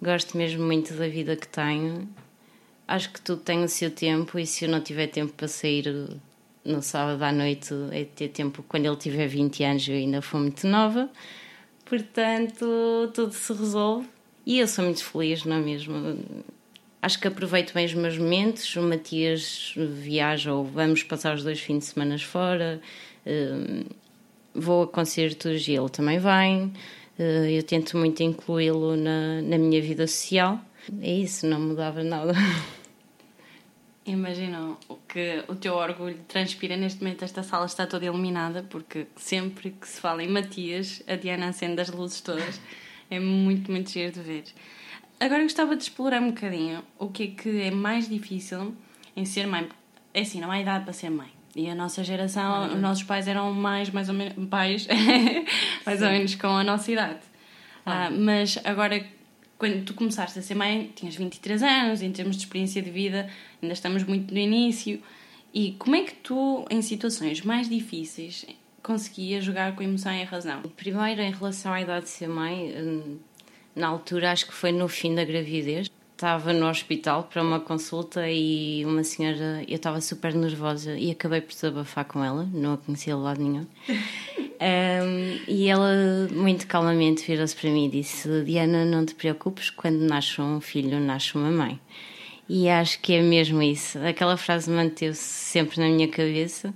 Gosto 0.00 0.36
mesmo 0.36 0.64
muito 0.64 0.94
da 0.94 1.08
vida 1.08 1.36
que 1.36 1.46
tenho. 1.46 2.08
Acho 2.88 3.12
que 3.12 3.20
tudo 3.20 3.40
tem 3.42 3.62
o 3.62 3.68
seu 3.68 3.90
tempo 3.90 4.38
e 4.38 4.46
se 4.46 4.64
eu 4.64 4.70
não 4.70 4.80
tiver 4.80 5.06
tempo 5.06 5.32
para 5.32 5.48
sair 5.48 6.10
no 6.64 6.82
sábado 6.82 7.22
à 7.22 7.32
noite, 7.32 7.72
é 7.90 8.04
ter 8.04 8.28
tempo 8.28 8.64
quando 8.68 8.86
ele 8.86 8.96
tiver 8.96 9.26
20 9.26 9.64
anos, 9.64 9.88
eu 9.88 9.94
ainda 9.94 10.20
for 10.20 10.40
muito 10.40 10.66
nova. 10.66 11.08
Portanto, 11.84 13.10
tudo 13.14 13.32
se 13.32 13.52
resolve. 13.52 14.08
E 14.44 14.58
eu 14.58 14.66
sou 14.66 14.84
muito 14.84 15.04
feliz, 15.04 15.44
não 15.44 15.56
é 15.56 15.60
mesmo? 15.60 16.18
Acho 17.02 17.18
que 17.18 17.26
aproveito 17.26 17.74
bem 17.74 17.84
os 17.84 17.94
meus 17.94 18.16
momentos. 18.16 18.74
O 18.76 18.82
Matias 18.82 19.74
viaja 19.76 20.54
ou 20.54 20.64
vamos 20.64 21.02
passar 21.02 21.34
os 21.34 21.42
dois 21.42 21.60
fins 21.60 21.78
de 21.80 21.84
semana 21.86 22.16
fora. 22.18 22.80
Uh, 23.26 23.84
vou 24.54 24.84
a 24.84 24.86
concertos 24.86 25.66
e 25.66 25.72
ele 25.72 25.88
também 25.88 26.18
vem. 26.18 26.72
Uh, 27.18 27.46
eu 27.50 27.62
tento 27.64 27.98
muito 27.98 28.22
incluí-lo 28.22 28.96
na, 28.96 29.42
na 29.42 29.58
minha 29.58 29.82
vida 29.82 30.06
social. 30.06 30.60
É 31.00 31.12
isso, 31.12 31.46
não 31.46 31.60
mudava 31.60 32.04
nada. 32.04 32.32
Imagino 34.04 34.76
o 34.88 34.96
que 34.96 35.44
o 35.46 35.54
teu 35.54 35.74
orgulho 35.74 36.18
transpira 36.26 36.76
neste 36.76 37.02
momento. 37.02 37.24
Esta 37.24 37.42
sala 37.42 37.66
está 37.66 37.86
toda 37.86 38.04
iluminada 38.04 38.64
porque 38.68 39.06
sempre 39.16 39.70
que 39.70 39.86
se 39.86 40.00
fala 40.00 40.24
em 40.24 40.28
Matias, 40.28 41.02
a 41.06 41.14
Diana 41.14 41.48
acende 41.48 41.80
as 41.80 41.88
luzes 41.88 42.20
todas. 42.20 42.60
É 43.08 43.20
muito, 43.20 43.70
muito 43.70 43.90
giro 43.90 44.12
de 44.12 44.20
ver. 44.20 44.44
Agora 45.22 45.40
gostava 45.44 45.76
de 45.76 45.84
explorar 45.84 46.20
um 46.20 46.30
bocadinho 46.30 46.82
o 46.98 47.06
que 47.06 47.22
é 47.22 47.26
que 47.28 47.60
é 47.62 47.70
mais 47.70 48.08
difícil 48.08 48.74
em 49.14 49.24
ser 49.24 49.46
mãe. 49.46 49.68
É 50.12 50.22
assim, 50.22 50.40
não 50.40 50.50
há 50.50 50.60
idade 50.60 50.82
para 50.82 50.92
ser 50.92 51.10
mãe. 51.10 51.28
E 51.54 51.70
a 51.70 51.76
nossa 51.76 52.02
geração, 52.02 52.66
uhum. 52.66 52.74
os 52.74 52.80
nossos 52.80 53.04
pais 53.04 53.28
eram 53.28 53.52
mais, 53.52 53.88
mais 53.90 54.08
ou 54.08 54.16
menos, 54.16 54.34
pais, 54.48 54.88
mais 55.86 56.00
Sim. 56.00 56.04
ou 56.06 56.10
menos 56.10 56.34
com 56.34 56.48
a 56.48 56.64
nossa 56.64 56.90
idade. 56.90 57.20
Ah, 57.86 58.10
mas 58.10 58.58
agora, 58.64 59.06
quando 59.56 59.84
tu 59.84 59.94
começaste 59.94 60.36
a 60.40 60.42
ser 60.42 60.56
mãe, 60.56 60.90
tinhas 60.92 61.14
23 61.14 61.62
anos, 61.62 62.02
em 62.02 62.10
termos 62.10 62.34
de 62.34 62.42
experiência 62.42 62.82
de 62.82 62.90
vida, 62.90 63.30
ainda 63.62 63.74
estamos 63.74 64.02
muito 64.02 64.34
no 64.34 64.40
início. 64.40 65.00
E 65.54 65.76
como 65.78 65.94
é 65.94 66.02
que 66.02 66.14
tu, 66.14 66.66
em 66.68 66.82
situações 66.82 67.42
mais 67.42 67.68
difíceis, 67.68 68.44
conseguias 68.82 69.44
jogar 69.44 69.76
com 69.76 69.82
a 69.82 69.84
emoção 69.84 70.12
e 70.12 70.22
a 70.22 70.26
razão? 70.26 70.62
Primeiro, 70.76 71.20
em 71.22 71.30
relação 71.30 71.72
à 71.72 71.80
idade 71.80 72.06
de 72.06 72.10
ser 72.10 72.28
mãe, 72.28 72.74
hum, 72.76 73.18
na 73.74 73.88
altura, 73.88 74.32
acho 74.32 74.46
que 74.46 74.52
foi 74.52 74.72
no 74.72 74.88
fim 74.88 75.14
da 75.14 75.24
gravidez. 75.24 75.90
Estava 76.12 76.52
no 76.52 76.68
hospital 76.68 77.24
para 77.24 77.42
uma 77.42 77.58
consulta 77.58 78.30
e 78.30 78.84
uma 78.84 79.02
senhora, 79.02 79.64
eu 79.66 79.74
estava 79.74 80.00
super 80.00 80.32
nervosa 80.34 80.96
e 80.96 81.10
acabei 81.10 81.40
por 81.40 81.52
desabafar 81.52 82.04
com 82.04 82.22
ela, 82.22 82.48
não 82.52 82.74
a 82.74 82.78
conhecia 82.78 83.14
de 83.14 83.20
lado 83.20 83.42
nenhum. 83.42 83.66
Um, 84.62 85.40
e 85.48 85.66
ela, 85.66 85.90
muito 86.30 86.68
calmamente, 86.68 87.26
virou-se 87.26 87.56
para 87.56 87.68
mim 87.68 87.86
e 87.86 87.90
disse: 87.90 88.44
Diana, 88.44 88.84
não 88.84 89.04
te 89.04 89.12
preocupes, 89.12 89.70
quando 89.70 89.98
nasce 89.98 90.40
um 90.40 90.60
filho, 90.60 91.00
nasce 91.00 91.34
uma 91.34 91.50
mãe. 91.50 91.80
E 92.48 92.68
acho 92.68 93.00
que 93.00 93.14
é 93.14 93.22
mesmo 93.22 93.60
isso. 93.60 93.98
Aquela 93.98 94.36
frase 94.36 94.70
manteve-se 94.70 95.20
sempre 95.24 95.80
na 95.80 95.88
minha 95.88 96.06
cabeça. 96.06 96.72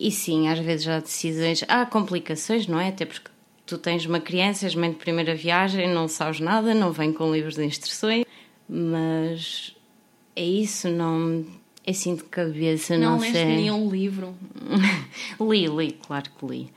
E 0.00 0.10
sim, 0.10 0.48
às 0.48 0.58
vezes 0.58 0.88
há 0.88 0.98
decisões, 0.98 1.64
há 1.68 1.86
complicações, 1.86 2.66
não 2.66 2.80
é? 2.80 2.88
Até 2.88 3.06
porque 3.06 3.30
tu 3.66 3.76
tens 3.76 4.06
uma 4.06 4.20
criança, 4.20 4.64
és 4.64 4.74
mãe 4.74 4.90
de 4.90 4.96
primeira 4.96 5.34
viagem, 5.34 5.92
não 5.92 6.06
sabes 6.06 6.38
nada, 6.38 6.72
não 6.72 6.92
vem 6.92 7.12
com 7.12 7.32
livros 7.32 7.56
de 7.56 7.64
instruções, 7.64 8.24
mas 8.68 9.74
é 10.34 10.44
isso, 10.44 10.88
não. 10.88 11.44
É 11.84 11.90
assim 11.90 12.14
de 12.14 12.24
cabeça, 12.24 12.96
não, 12.96 13.12
não 13.12 13.20
sei. 13.20 13.44
Não 13.44 13.56
nenhum 13.56 13.90
livro? 13.90 14.34
li, 15.40 15.66
li, 15.66 15.92
claro 15.92 16.30
que 16.38 16.46
li. 16.46 16.70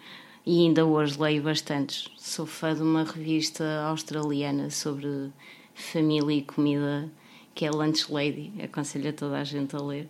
E 0.46 0.66
ainda 0.66 0.86
hoje 0.86 1.20
leio 1.20 1.44
bastantes. 1.44 2.10
Sou 2.18 2.46
fã 2.46 2.74
de 2.74 2.82
uma 2.82 3.04
revista 3.04 3.64
australiana 3.88 4.70
sobre 4.70 5.32
família 5.74 6.38
e 6.38 6.42
comida, 6.42 7.10
que 7.54 7.66
é 7.66 7.72
Lunch 7.72 8.12
Lady. 8.12 8.52
Aconselho 8.64 9.10
a 9.10 9.14
toda 9.14 9.38
a 9.38 9.44
gente 9.44 9.76
a 9.76 9.80
ler. 9.80 10.08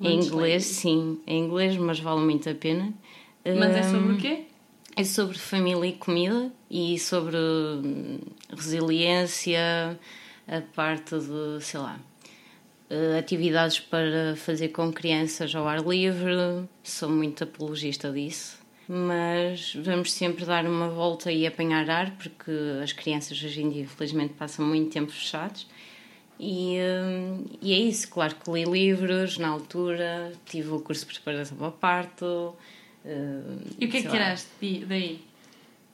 Em 0.00 0.20
inglês, 0.20 0.64
sim. 0.64 1.18
Em 1.26 1.44
inglês, 1.44 1.76
mas 1.76 2.00
vale 2.00 2.20
muito 2.20 2.48
a 2.48 2.54
pena. 2.54 2.92
Mas 3.44 3.76
é 3.76 3.82
sobre 3.82 4.12
o 4.12 4.16
quê? 4.18 4.44
É 4.96 5.02
sobre 5.02 5.36
família 5.36 5.88
e 5.88 5.92
comida 5.94 6.52
e 6.70 6.96
sobre 7.00 7.36
hum, 7.36 8.20
resiliência, 8.48 9.98
a 10.46 10.60
parte 10.60 11.18
de, 11.18 11.64
sei 11.64 11.80
lá, 11.80 11.98
eh, 12.88 13.18
atividades 13.18 13.80
para 13.80 14.36
fazer 14.36 14.68
com 14.68 14.92
crianças 14.92 15.52
ao 15.52 15.66
ar 15.66 15.80
livre. 15.84 16.68
Sou 16.84 17.08
muito 17.10 17.42
apologista 17.42 18.12
disso. 18.12 18.56
Mas 18.86 19.74
vamos 19.74 20.12
sempre 20.12 20.44
dar 20.44 20.64
uma 20.64 20.88
volta 20.88 21.32
e 21.32 21.44
apanhar 21.44 21.90
ar, 21.90 22.12
porque 22.12 22.52
as 22.80 22.92
crianças 22.92 23.42
hoje 23.42 23.62
em 23.62 23.70
dia, 23.70 23.82
infelizmente, 23.82 24.34
passam 24.34 24.64
muito 24.64 24.92
tempo 24.92 25.10
fechados. 25.10 25.66
E, 26.38 26.78
hum, 26.78 27.44
e 27.60 27.72
é 27.72 27.78
isso, 27.78 28.08
claro 28.08 28.36
que 28.36 28.48
li 28.48 28.64
livros 28.64 29.38
na 29.38 29.48
altura, 29.48 30.32
tive 30.46 30.70
o 30.70 30.78
curso 30.78 31.04
de 31.04 31.14
preparação 31.14 31.56
para 31.56 31.72
parto. 31.72 32.54
Hum, 33.04 33.58
E 33.78 33.86
o 33.86 33.88
que 33.88 33.96
é 33.98 34.02
que 34.02 34.08
tiraste 34.08 34.48
daí? 34.86 35.20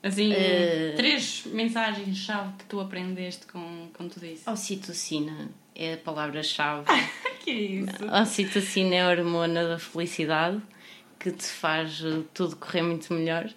Assim, 0.03 0.33
Eh, 0.33 0.95
três 0.97 1.43
mensagens-chave 1.47 2.55
que 2.59 2.65
tu 2.65 2.81
aprendeste 2.81 3.47
com, 3.47 3.89
com 3.93 4.09
tudo 4.09 4.25
isso. 4.25 4.51
Ocitocina 4.51 5.51
é 5.75 5.95
a 5.95 5.97
palavra-chave. 5.99 6.85
que 7.45 7.51
é 7.51 7.55
isso? 7.55 7.91
Ocitocina 8.23 8.95
é 8.95 9.03
a 9.03 9.09
hormona 9.11 9.69
da 9.69 9.79
felicidade 9.79 10.61
que 11.19 11.31
te 11.31 11.45
faz 11.47 12.01
eh, 12.03 12.23
tudo 12.33 12.57
correr 12.57 12.83
muito 12.83 13.13
melhor. 13.13 13.51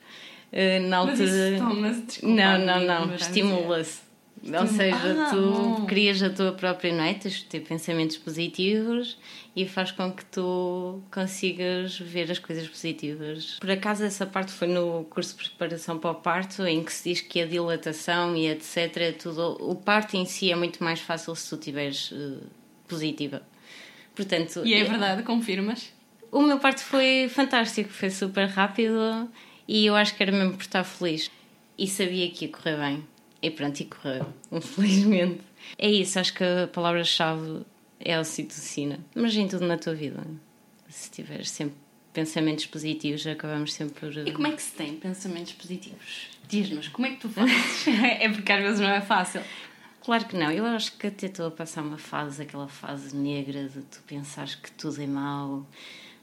Eh, 0.52 0.80
Na 0.80 1.06
Mas 1.06 1.22
altura. 1.22 1.50
isso 1.50 1.64
toma-se, 1.64 2.26
não, 2.26 2.60
não, 2.60 2.80
não. 2.82 3.08
mas 3.08 3.22
Estimula-se. 3.22 4.02
Ou 4.46 4.68
seja, 4.68 4.96
Ah, 4.96 5.30
tu 5.32 5.42
bom. 5.42 5.86
crias 5.86 6.22
a 6.22 6.30
tua 6.30 6.52
própria 6.52 6.94
noite, 6.94 7.22
tens 7.22 7.42
ter 7.44 7.62
pensamentos 7.62 8.18
positivos 8.18 9.18
e 9.56 9.66
faz 9.66 9.92
com 9.92 10.12
que 10.12 10.26
tu 10.26 11.02
consigas 11.10 11.98
ver 11.98 12.30
as 12.30 12.40
coisas 12.40 12.68
positivas. 12.68 13.58
Por 13.62 13.72
acaso, 13.72 14.04
essa 14.04 14.26
parte 14.26 14.52
foi 14.52 14.68
no 14.68 15.06
curso 15.06 15.38
de 15.38 15.44
preparação 15.50 15.98
para 15.98 16.12
o 16.12 16.16
parto, 16.16 16.66
em 16.68 16.84
que 16.84 16.92
se 16.92 17.10
diz 17.10 17.22
que 17.22 17.42
a 17.42 17.46
dilatação 17.46 18.36
e 18.36 18.48
etc. 18.50 19.16
Tudo, 19.18 19.58
o 19.62 19.76
parto 19.76 20.18
em 20.18 20.26
si 20.26 20.52
é 20.52 20.56
muito 20.56 20.84
mais 20.84 21.00
fácil 21.00 21.34
se 21.36 21.50
tu 21.50 21.56
estiveres 21.56 22.12
eh, 22.14 22.44
positiva. 22.88 23.42
Portanto, 24.14 24.62
E 24.66 24.74
é 24.74 24.84
verdade, 24.84 25.24
confirmas? 25.24 25.92
o 26.32 26.42
meu 26.42 26.60
parto 26.60 26.82
foi 26.82 27.28
fantástico, 27.30 27.90
foi 27.90 28.10
super 28.10 28.48
rápido 28.48 29.30
e 29.68 29.86
eu 29.86 29.96
acho 29.96 30.16
que 30.16 30.22
era 30.22 30.32
mesmo 30.32 30.54
por 30.54 30.62
estar 30.64 30.84
feliz. 30.84 31.32
E 31.78 31.88
sabia 31.88 32.30
que 32.30 32.46
ia 32.46 32.52
correr 32.52 32.78
bem. 32.78 33.04
E 33.44 33.52
pronto, 33.52 33.78
e 33.82 33.86
correu, 33.86 34.26
infelizmente. 34.50 35.42
É 35.78 35.92
isso, 35.92 36.18
acho 36.18 36.34
que 36.34 36.44
a 36.44 36.68
palavra-chave 36.68 37.64
é 38.00 38.16
a 38.16 38.22
ocitocina. 38.22 39.00
Mas 39.14 39.36
em 39.36 39.48
tudo 39.50 39.68
na 39.68 39.78
tua 39.78 39.94
vida. 39.94 40.26
Se 40.88 41.12
tiveres 41.12 41.50
sempre 41.50 41.76
pensamentos 42.14 42.66
positivos, 42.68 43.28
acabamos 43.28 43.74
sempre 43.74 44.00
por. 44.00 44.28
E 44.28 44.32
como 44.32 44.48
é 44.48 44.52
que 44.52 44.62
se 44.62 44.72
tem 44.74 44.96
pensamentos 44.96 45.52
positivos? 45.54 46.30
Diz-nos, 46.48 46.88
como 46.88 47.08
é 47.08 47.12
que 47.12 47.18
tu 47.18 47.28
fazes? 47.30 47.88
é 47.88 48.30
porque 48.30 48.52
às 48.52 48.62
vezes 48.62 48.80
não 48.80 48.90
é 48.90 49.02
fácil. 49.02 49.42
Claro 50.02 50.26
que 50.26 50.38
não, 50.38 50.52
eu 50.52 50.66
acho 50.66 50.98
que 50.98 51.08
até 51.08 51.28
estou 51.28 51.48
a 51.48 51.52
passar 51.52 51.82
uma 51.82 51.98
fase, 51.98 52.42
aquela 52.42 52.68
fase 52.68 53.16
negra 53.16 53.68
de 53.70 53.82
tu 53.84 54.02
pensares 54.06 54.56
que 54.56 54.70
tudo 54.72 55.02
é 55.02 55.08
mau, 55.08 55.66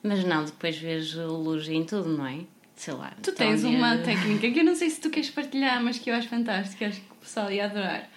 mas 0.03 0.23
não, 0.23 0.45
depois 0.45 0.77
vejo 0.77 1.27
luz 1.27 1.67
em 1.67 1.83
tudo, 1.85 2.11
não 2.11 2.27
é? 2.27 2.41
Sei 2.81 2.95
lá. 2.95 3.13
Tu 3.23 3.31
tens 3.33 3.63
uma 3.63 3.99
técnica 3.99 4.51
que 4.51 4.61
eu 4.61 4.65
não 4.65 4.75
sei 4.75 4.89
se 4.89 4.99
tu 5.03 5.11
queres 5.11 5.29
partilhar, 5.29 5.83
mas 5.85 5.99
que 5.99 6.09
eu 6.11 6.15
acho 6.15 6.29
fantástica, 6.29 6.87
acho 6.87 6.99
que 6.99 7.13
o 7.13 7.17
pessoal 7.17 7.53
ia 7.53 7.67
adorar. 7.67 8.09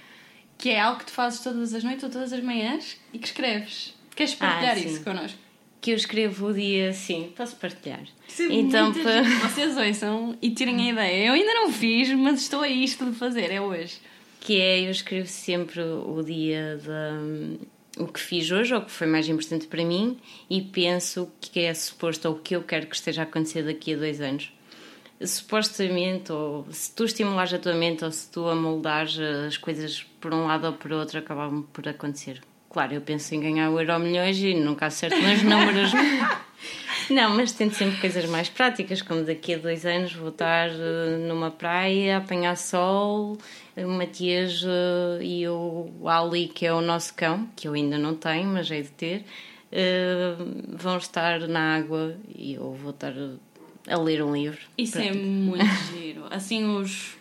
Que 0.58 0.70
é 0.70 0.79
algo 0.79 1.00
que 1.00 1.08
tu 1.08 1.12
fazes 1.12 1.41
todas 1.41 1.74
as 1.74 1.84
noites 1.84 2.01
ou 2.01 2.10
todas 2.10 2.32
as 2.32 2.41
manhãs 2.41 2.96
e 3.12 3.20
que 3.20 3.27
escreves. 3.27 3.93
Queres 4.15 4.34
partilhar 4.36 4.77
Ah, 4.77 4.79
sim. 4.79 4.88
isso 4.88 5.03
connosco? 5.03 5.38
Que 5.82 5.91
eu 5.91 5.96
escrevo 5.98 6.48
o 6.48 6.53
dia 6.53 6.91
assim, 6.91 7.34
posso 7.36 7.58
partilhar. 7.58 8.03
Isso 8.25 8.43
é 8.43 8.53
então, 8.53 8.86
muito 8.91 9.03
pa- 9.03 9.22
giro. 9.22 9.39
Vocês 9.50 9.75
ouçam 9.75 10.38
e 10.41 10.50
tirem 10.51 10.79
a 10.89 10.93
ideia. 10.93 11.27
Eu 11.27 11.34
ainda 11.34 11.53
não 11.55 11.70
fiz, 11.70 12.10
mas 12.13 12.39
estou 12.41 12.62
a 12.62 12.70
isto 12.70 13.05
de 13.05 13.17
fazer, 13.17 13.51
é 13.51 13.60
hoje. 13.60 13.98
que 14.39 14.62
é 14.62 14.79
eu 14.88 14.91
escrevo 14.91 15.27
sempre 15.27 15.82
o 15.82 16.22
dia 16.24 16.77
da 16.77 17.12
o 17.97 18.07
que 18.07 18.19
fiz 18.19 18.51
hoje 18.51 18.73
ou 18.73 18.81
o 18.81 18.85
que 18.85 18.91
foi 18.91 19.07
mais 19.07 19.27
importante 19.29 19.67
para 19.67 19.83
mim 19.85 20.17
e 20.50 20.62
penso 20.62 21.31
que 21.39 21.59
é 21.59 21.73
suposto 21.73 22.27
ou 22.27 22.35
o 22.35 22.39
que 22.39 22.55
eu 22.55 22.63
quero 22.63 22.88
que 22.88 22.95
esteja 22.95 23.21
a 23.21 23.23
acontecer 23.23 23.63
daqui 23.63 23.93
a 23.93 23.97
dois 23.97 24.19
anos. 24.19 24.51
Supostamente, 25.21 26.31
ou 26.31 26.67
se 26.71 26.93
tu 26.93 27.05
estimulares 27.05 27.53
a 27.53 27.59
tua 27.59 27.73
mente 27.73 28.03
ou 28.03 28.12
se 28.12 28.29
tu 28.29 28.47
amoldares 28.47 29.17
as 29.19 29.57
coisas 29.57 30.03
por 30.19 30.33
um 30.33 30.47
lado 30.47 30.67
ou 30.67 30.73
por 30.73 30.91
outro, 30.91 31.19
acabam 31.19 31.63
por 31.71 31.88
acontecer. 31.88 32.41
Claro, 32.69 32.93
eu 32.93 33.01
penso 33.01 33.33
em 33.35 33.39
ganhar 33.39 33.69
o 33.69 33.79
euro 33.79 34.00
milhões 34.00 34.38
e 34.39 34.55
nunca 34.55 34.88
acerto 34.88 35.21
nos 35.21 35.43
números. 35.43 35.91
Não, 37.13 37.29
mas 37.36 37.51
tento 37.51 37.75
sempre 37.75 38.00
coisas 38.01 38.25
mais 38.25 38.50
práticas, 38.50 39.01
como 39.03 39.24
daqui 39.24 39.53
a 39.53 39.58
dois 39.60 39.86
anos 39.86 40.13
vou 40.13 40.29
estar 40.29 40.70
eh, 40.70 41.17
numa 41.27 41.51
praia 41.51 42.15
a 42.15 42.17
apanhar 42.17 42.58
sol, 42.58 43.38
o 43.77 43.88
Matias 43.88 44.63
eh, 44.65 45.24
e 45.24 45.48
o 45.48 45.91
Ali, 46.08 46.48
que 46.48 46.65
é 46.65 46.74
o 46.74 46.82
nosso 46.82 47.13
cão, 47.13 47.48
que 47.55 47.67
eu 47.67 47.74
ainda 47.74 48.00
não 48.00 48.15
tenho, 48.15 48.48
mas 48.50 48.72
hei 48.72 48.82
de 48.82 48.89
ter, 48.89 49.25
eh, 49.72 50.34
vão 50.70 50.98
estar 50.98 51.41
na 51.48 51.75
água 51.75 52.15
e 52.36 52.55
eu 52.55 52.74
vou 52.74 52.89
estar 52.89 53.13
a 53.88 53.98
ler 53.98 54.24
um 54.24 54.34
livro. 54.36 54.62
Isso 54.75 54.98
é 54.98 55.12
muito 55.12 55.63
giro. 55.93 56.24
Assim, 56.32 56.65
os 56.65 57.15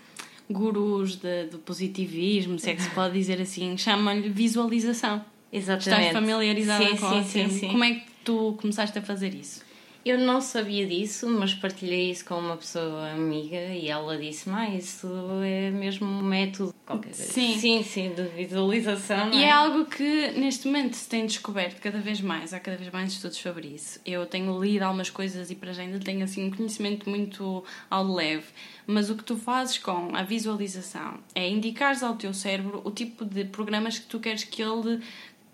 gurus 0.51 1.17
de- 1.17 1.45
do 1.51 1.59
positivismo, 1.59 2.59
se 2.59 2.71
é 2.71 2.75
que 2.75 2.81
se 2.83 2.89
pode 2.91 3.13
dizer 3.13 3.39
assim, 3.43 3.77
chamam-lhe 3.77 4.31
visualização. 4.31 5.23
Exatamente. 5.53 6.07
Estás 6.07 6.13
familiarizada 6.15 6.85
sim, 6.87 6.97
com 6.97 7.09
sim, 7.11 7.21
o 7.21 7.25
sim, 7.25 7.49
sim. 7.59 7.69
Como 7.69 7.85
é 7.85 7.95
que 7.95 8.05
tu 8.25 8.57
começaste 8.59 8.99
a 8.99 9.03
fazer 9.03 9.35
isso? 9.35 9.71
Eu 10.05 10.19
não 10.19 10.41
sabia 10.41 10.85
disso, 10.87 11.29
mas 11.29 11.55
partilhei 11.55 12.11
isso 12.11 12.25
com 12.25 12.37
uma 12.37 12.57
pessoa 12.57 13.11
amiga 13.11 13.57
e 13.57 13.89
ela 13.89 14.19
disse: 14.19 14.49
Mas 14.49 14.85
isso 14.85 15.09
é 15.45 15.71
mesmo 15.71 16.07
um 16.07 16.23
método. 16.23 16.75
Qualquer. 16.85 17.15
Sim. 17.15 17.57
sim, 17.57 17.83
sim, 17.85 18.13
de 18.13 18.25
visualização. 18.25 19.27
não 19.27 19.39
E 19.39 19.45
é 19.45 19.51
algo 19.51 19.85
que 19.85 20.33
neste 20.33 20.67
momento 20.67 20.95
se 20.95 21.09
tem 21.09 21.25
descoberto 21.25 21.81
cada 21.81 22.01
vez 22.01 22.21
mais, 22.21 22.53
há 22.53 22.59
cada 22.59 22.77
vez 22.77 22.91
mais 22.91 23.13
estudos 23.13 23.39
sobre 23.39 23.69
isso. 23.69 24.01
Eu 24.05 24.27
tenho 24.27 24.61
lido 24.61 24.83
algumas 24.83 25.09
coisas 25.09 25.51
e 25.51 25.55
para 25.55 25.73
já 25.73 25.83
ainda 25.83 26.01
tenho 26.01 26.25
assim 26.25 26.47
um 26.47 26.51
conhecimento 26.51 27.09
muito 27.09 27.63
ao 27.89 28.05
leve, 28.13 28.47
mas 28.87 29.09
o 29.09 29.15
que 29.15 29.23
tu 29.23 29.37
fazes 29.37 29.79
com 29.79 30.15
a 30.17 30.25
visualização 30.25 31.21
é 31.35 31.49
indicares 31.49 32.03
ao 32.03 32.17
teu 32.17 32.35
cérebro 32.35 32.83
o 32.85 32.91
tipo 32.91 33.25
de 33.25 33.45
programas 33.45 34.01
que 34.01 34.07
tu 34.07 34.19
queres 34.19 34.43
que 34.43 34.61
ele 34.61 35.01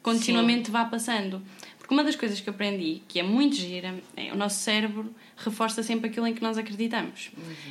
continuamente 0.02 0.70
vá 0.70 0.84
passando. 0.84 1.42
Porque 1.88 1.94
uma 1.94 2.04
das 2.04 2.16
coisas 2.16 2.38
que 2.38 2.46
eu 2.46 2.52
aprendi, 2.52 3.00
que 3.08 3.18
é 3.18 3.22
muito 3.22 3.56
gira, 3.56 3.98
é 4.14 4.30
o 4.30 4.36
nosso 4.36 4.60
cérebro 4.60 5.10
reforça 5.38 5.82
sempre 5.82 6.10
aquilo 6.10 6.26
em 6.26 6.34
que 6.34 6.42
nós 6.42 6.58
acreditamos. 6.58 7.30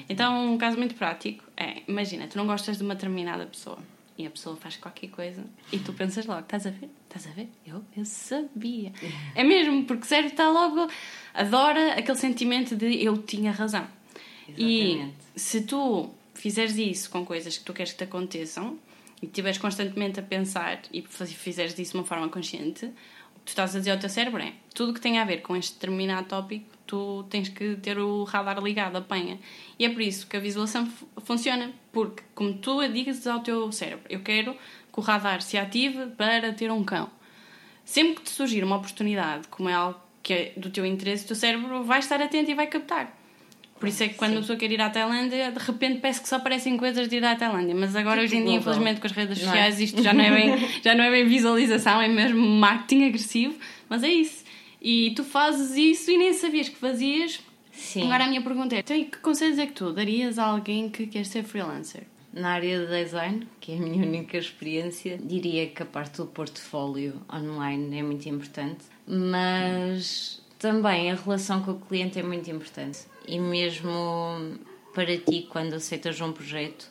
Então, 0.09 0.53
um 0.53 0.57
caso 0.57 0.75
muito 0.75 0.95
prático 0.95 1.43
é, 1.55 1.83
imagina, 1.87 2.25
tu 2.25 2.35
não 2.35 2.47
gostas 2.47 2.79
de 2.79 2.83
uma 2.83 2.95
determinada 2.95 3.45
pessoa 3.45 3.77
e 4.17 4.25
a 4.25 4.29
pessoa 4.31 4.55
faz 4.55 4.75
qualquer 4.75 5.09
coisa 5.09 5.45
e 5.71 5.77
tu 5.77 5.93
pensas 5.93 6.25
logo, 6.25 6.39
estás 6.39 6.65
a 6.65 6.71
ver? 6.71 6.89
Estás 7.07 7.27
a 7.27 7.29
ver? 7.29 7.47
Eu, 7.63 7.83
eu 7.95 8.03
sabia. 8.05 8.91
É 9.35 9.43
mesmo, 9.43 9.85
porque 9.85 10.01
o 10.01 10.07
cérebro 10.07 10.31
está 10.31 10.49
logo, 10.49 10.89
adora 11.31 11.93
aquele 11.93 12.17
sentimento 12.17 12.75
de 12.75 13.03
eu 13.03 13.19
tinha 13.19 13.51
razão. 13.51 13.87
E 14.57 14.93
Exatamente. 14.93 15.15
se 15.35 15.61
tu 15.61 16.09
fizeres 16.33 16.75
isso 16.75 17.11
com 17.11 17.23
coisas 17.23 17.55
que 17.55 17.63
tu 17.63 17.71
queres 17.71 17.91
que 17.91 17.99
te 17.99 18.03
aconteçam 18.05 18.79
e 19.21 19.27
estiveres 19.27 19.59
constantemente 19.59 20.19
a 20.19 20.23
pensar 20.23 20.81
e 20.91 21.03
fizeres 21.03 21.75
disso 21.75 21.91
de 21.91 21.97
uma 21.99 22.03
forma 22.03 22.27
consciente, 22.29 22.91
tu 23.47 23.49
estás 23.49 23.75
a 23.75 23.79
dizer 23.79 23.91
ao 23.91 23.97
teu 23.97 24.09
cérebro 24.09 24.41
é 24.41 24.53
tudo 24.75 24.93
que 24.93 24.99
tem 25.01 25.17
a 25.17 25.23
ver 25.25 25.41
com 25.41 25.55
este 25.55 25.73
determinado 25.73 26.27
tópico, 26.27 26.65
tu 26.85 27.23
tens 27.29 27.49
que 27.49 27.75
ter 27.77 27.97
o 27.97 28.23
radar 28.25 28.61
ligado, 28.61 28.97
apanha. 28.97 29.39
E 29.79 29.85
é 29.85 29.89
por 29.89 30.01
isso 30.01 30.27
que 30.27 30.37
a 30.37 30.39
visualização 30.39 30.85
fu- 30.85 31.07
funciona, 31.23 31.71
porque 31.91 32.21
como 32.35 32.53
tu 32.55 32.87
dizes 32.89 33.25
ao 33.25 33.39
teu 33.39 33.71
cérebro, 33.71 34.05
eu 34.09 34.19
quero 34.21 34.53
que 34.53 34.99
o 34.99 35.01
radar 35.01 35.41
se 35.41 35.57
ative 35.57 36.07
para 36.07 36.53
ter 36.53 36.71
um 36.71 36.83
cão. 36.83 37.09
Sempre 37.83 38.15
que 38.15 38.23
te 38.23 38.29
surgir 38.29 38.63
uma 38.63 38.75
oportunidade, 38.75 39.47
como 39.47 39.67
é 39.69 39.73
algo 39.73 39.99
que 40.21 40.33
é 40.33 40.53
do 40.57 40.69
teu 40.69 40.85
interesse, 40.85 41.23
o 41.23 41.27
teu 41.27 41.35
cérebro 41.35 41.83
vai 41.83 41.99
estar 41.99 42.21
atento 42.21 42.51
e 42.51 42.53
vai 42.53 42.67
captar. 42.67 43.16
Por 43.79 43.87
isso 43.87 44.03
é 44.03 44.07
que 44.07 44.15
quando 44.15 44.37
a 44.37 44.39
pessoa 44.41 44.57
quer 44.57 44.71
ir 44.71 44.81
à 44.81 44.89
Tailândia, 44.89 45.51
de 45.51 45.59
repente 45.59 45.99
parece 45.99 46.21
que 46.21 46.27
só 46.27 46.37
aparecem 46.37 46.75
coisas 46.77 47.07
de 47.07 47.17
ir 47.17 47.23
à 47.23 47.35
Tailândia. 47.35 47.75
Mas 47.75 47.95
agora, 47.95 48.21
hoje 48.21 48.35
em 48.35 48.39
dia, 48.39 48.53
global. 48.53 48.73
infelizmente, 48.73 48.99
com 48.99 49.07
as 49.07 49.13
redes 49.13 49.39
é? 49.39 49.43
sociais, 49.43 49.79
isto 49.79 50.01
já 50.01 50.13
não, 50.13 50.23
é 50.23 50.31
bem, 50.31 50.69
já 50.83 50.95
não 50.95 51.03
é 51.03 51.11
bem 51.11 51.27
visualização, 51.27 52.01
é 52.01 52.07
mesmo 52.07 52.39
marketing 52.39 53.05
agressivo. 53.05 53.55
Mas 53.87 54.03
é 54.03 54.09
isso. 54.09 54.43
E 54.81 55.11
tu 55.15 55.23
fazes 55.23 55.75
isso 55.75 56.11
e 56.11 56.17
nem 56.17 56.33
sabias 56.33 56.69
que 56.69 56.77
fazias. 56.77 57.39
Sim. 57.71 58.03
Agora 58.05 58.25
a 58.25 58.27
minha 58.27 58.41
pergunta 58.41 58.75
é: 58.75 58.79
então, 58.79 58.95
e 58.95 59.05
que 59.05 59.17
conselhos 59.19 59.59
é 59.59 59.67
que 59.67 59.73
tu 59.73 59.93
darias 59.93 60.39
a 60.39 60.45
alguém 60.45 60.89
que 60.89 61.05
quer 61.05 61.25
ser 61.25 61.43
freelancer? 61.43 62.03
Na 62.33 62.51
área 62.51 62.79
de 62.79 62.87
design, 62.87 63.47
que 63.59 63.71
é 63.71 63.75
a 63.75 63.79
minha 63.79 64.05
única 64.05 64.37
experiência, 64.37 65.19
diria 65.21 65.67
que 65.67 65.83
a 65.83 65.85
parte 65.85 66.17
do 66.17 66.25
portfólio 66.25 67.21
online 67.31 67.99
é 67.99 68.03
muito 68.03 68.27
importante, 68.27 68.85
mas 69.07 70.41
também 70.57 71.11
a 71.11 71.15
relação 71.15 71.61
com 71.61 71.71
o 71.71 71.79
cliente 71.79 72.19
é 72.19 72.23
muito 72.23 72.49
importante. 72.49 72.99
E 73.27 73.39
mesmo 73.39 74.57
para 74.93 75.17
ti, 75.17 75.47
quando 75.49 75.73
aceitas 75.73 76.19
um 76.21 76.31
projeto, 76.31 76.89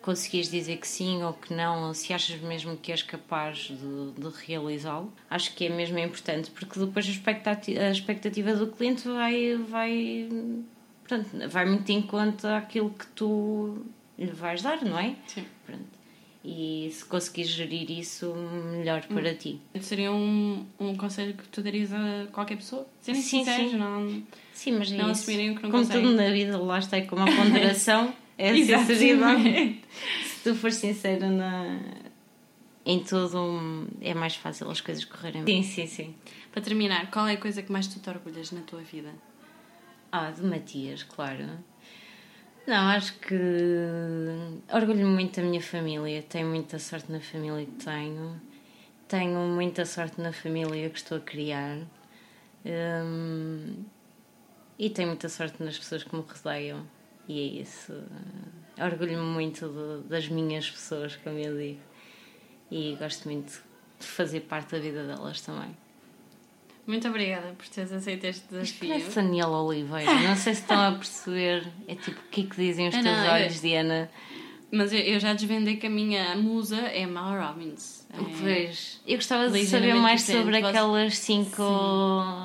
conseguires 0.00 0.50
dizer 0.50 0.76
que 0.78 0.86
sim 0.86 1.22
ou 1.22 1.32
que 1.32 1.54
não, 1.54 1.88
ou 1.88 1.94
se 1.94 2.12
achas 2.12 2.40
mesmo 2.40 2.76
que 2.76 2.92
és 2.92 3.02
capaz 3.02 3.68
de, 3.68 4.12
de 4.12 4.46
realizá-lo. 4.46 5.12
Acho 5.28 5.54
que 5.54 5.66
é 5.66 5.68
mesmo 5.68 5.98
importante, 5.98 6.50
porque 6.50 6.78
depois 6.78 7.06
a 7.06 7.10
expectativa, 7.10 7.80
a 7.80 7.90
expectativa 7.90 8.54
do 8.54 8.66
cliente 8.66 9.08
vai, 9.08 9.56
vai, 9.56 10.28
portanto, 11.00 11.48
vai 11.48 11.64
muito 11.66 11.90
em 11.90 12.02
conta 12.02 12.56
aquilo 12.56 12.90
que 12.90 13.06
tu 13.08 13.84
lhe 14.18 14.32
vais 14.32 14.62
dar, 14.62 14.84
não 14.84 14.98
é? 14.98 15.14
Sim. 15.26 15.44
Pronto. 15.66 16.01
E 16.44 16.90
se 16.92 17.04
conseguires 17.04 17.52
gerir 17.52 17.88
isso, 17.90 18.34
melhor 18.34 19.02
para 19.06 19.30
Hum. 19.30 19.34
ti. 19.36 19.60
Seria 19.80 20.10
um, 20.10 20.66
um 20.80 20.96
conselho 20.96 21.34
que 21.34 21.46
tu 21.48 21.62
darias 21.62 21.92
a 21.92 22.26
qualquer 22.32 22.56
pessoa? 22.56 22.84
Serem 23.00 23.20
Sim, 23.20 23.44
sim. 23.44 23.76
não. 23.76 24.22
Sim, 24.52 24.72
mas 24.72 24.90
é 24.90 24.96
Não 24.96 25.10
isso. 25.12 25.22
assumirem 25.22 25.50
o 25.52 25.56
que 25.56 25.62
não 25.62 25.70
Como 25.70 25.84
conseguem. 25.84 26.02
tudo 26.02 26.16
na 26.16 26.30
vida, 26.30 26.58
lá 26.58 26.78
está 26.80 26.96
aí 26.96 27.06
com 27.06 27.14
uma 27.14 27.26
ponderação, 27.30 28.12
é 28.36 28.50
a 28.50 28.54
sinceridade. 28.56 29.80
Se 30.24 30.42
tu 30.42 30.54
fores 30.56 30.76
sincera 30.76 31.28
na... 31.30 31.78
em 32.84 32.98
tudo, 33.04 33.88
é 34.00 34.12
mais 34.12 34.34
fácil 34.34 34.68
as 34.68 34.80
coisas 34.80 35.04
correrem 35.04 35.44
bem. 35.44 35.62
Sim, 35.62 35.86
sim, 35.86 35.86
sim. 35.86 36.14
Para 36.50 36.60
terminar, 36.60 37.08
qual 37.12 37.28
é 37.28 37.34
a 37.34 37.36
coisa 37.36 37.62
que 37.62 37.70
mais 37.70 37.86
tu 37.86 38.00
te 38.00 38.10
orgulhas 38.10 38.50
na 38.50 38.62
tua 38.62 38.80
vida? 38.80 39.10
Ah, 40.10 40.30
de 40.32 40.42
Matias, 40.42 41.04
claro. 41.04 41.46
Não, 42.66 42.88
acho 42.88 43.18
que 43.18 43.34
orgulho-me 44.72 45.04
muito 45.12 45.40
da 45.40 45.42
minha 45.46 45.60
família. 45.60 46.22
Tenho 46.22 46.48
muita 46.48 46.78
sorte 46.78 47.10
na 47.10 47.20
família 47.20 47.66
que 47.66 47.84
tenho. 47.84 48.40
Tenho 49.08 49.38
muita 49.48 49.84
sorte 49.84 50.20
na 50.20 50.32
família 50.32 50.88
que 50.88 50.98
estou 50.98 51.18
a 51.18 51.20
criar. 51.20 51.78
Hum, 52.64 53.84
e 54.78 54.88
tenho 54.90 55.08
muita 55.08 55.28
sorte 55.28 55.62
nas 55.62 55.76
pessoas 55.78 56.04
que 56.04 56.14
me 56.14 56.22
rodeiam. 56.22 56.86
E 57.28 57.40
é 57.40 57.62
isso. 57.62 57.92
Orgulho-me 58.80 59.24
muito 59.24 59.68
de- 59.68 60.08
das 60.08 60.28
minhas 60.28 60.70
pessoas, 60.70 61.16
como 61.16 61.38
eu 61.38 61.56
digo. 61.56 61.80
E 62.70 62.96
gosto 62.98 63.28
muito 63.28 63.62
de 63.98 64.06
fazer 64.06 64.40
parte 64.42 64.72
da 64.72 64.78
vida 64.78 65.04
delas 65.06 65.40
também. 65.42 65.76
Muito 66.86 67.06
obrigada 67.08 67.52
por 67.56 67.66
teres 67.68 67.92
aceito 67.92 68.24
este 68.24 68.44
desafio. 68.48 68.88
parece 68.88 69.14
Daniela 69.14 69.62
Oliveira. 69.62 70.12
Não 70.14 70.34
sei 70.36 70.54
se 70.54 70.60
estão 70.62 70.80
a 70.80 70.92
perceber. 70.92 71.66
É 71.86 71.94
tipo, 71.94 72.18
o 72.20 72.28
que 72.30 72.40
é 72.40 72.44
que 72.44 72.56
dizem 72.56 72.88
os 72.88 72.94
teus 72.94 73.04
não, 73.04 73.24
eu- 73.24 73.32
olhos, 73.32 73.60
Diana? 73.60 74.10
Mas 74.74 74.90
eu, 74.90 75.00
eu 75.00 75.20
já 75.20 75.34
desvendei 75.34 75.76
que 75.76 75.86
a 75.86 75.90
minha 75.90 76.34
musa 76.34 76.78
é 76.78 77.06
Mal 77.06 77.38
Robbins. 77.38 78.06
É- 78.10 78.16
Pois. 78.40 79.00
Eu 79.06 79.16
gostava 79.16 79.48
de 79.50 79.64
saber 79.66 79.94
mais 79.94 80.22
sobre 80.22 80.60
Você- 80.60 80.66
aquelas 80.66 81.18
cinco 81.18 81.62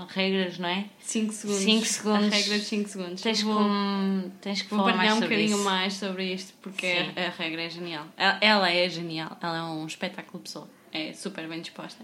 regras, 0.10 0.58
não 0.60 0.68
é? 0.70 0.86
5 1.00 1.32
segundos. 1.34 1.64
Cinco 1.64 1.86
segundos. 1.86 2.34
A 2.34 2.36
regra 2.36 2.60
de 2.60 2.66
5 2.66 2.90
segundos. 2.90 3.22
Tens, 3.22 3.42
vou, 3.42 3.58
que, 3.58 4.30
tens 4.42 4.62
que 4.62 4.70
vou 4.70 4.80
falar 4.80 4.98
mais 4.98 5.14
um 5.14 5.20
bocadinho 5.22 5.58
mais 5.64 5.94
sobre 5.94 6.34
isto 6.34 6.54
porque 6.62 6.86
Sim. 7.06 7.14
a, 7.16 7.30
regra 7.42 7.62
é 7.64 7.70
genial. 7.70 8.06
Ela, 8.18 8.38
ela 8.42 8.70
é 8.72 8.90
genial. 8.90 9.38
Ela 9.42 9.58
é 9.58 9.64
um 9.64 9.86
espetáculo 9.88 10.40
de 10.40 10.44
pessoa. 10.50 10.70
É 10.92 11.14
super 11.14 11.48
bem 11.48 11.62
disposta. 11.62 12.04